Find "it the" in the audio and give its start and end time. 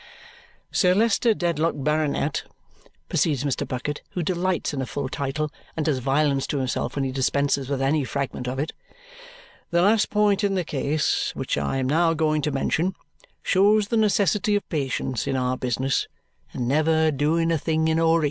8.57-9.83